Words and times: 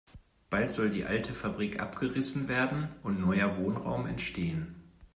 Bald 0.49 0.71
soll 0.71 0.89
die 0.89 1.05
alte 1.05 1.31
Fabrik 1.35 1.79
abgerissen 1.79 2.47
werden 2.49 2.87
und 3.03 3.19
neuer 3.19 3.57
Wohnraum 3.57 4.07
entstehen. 4.07 4.73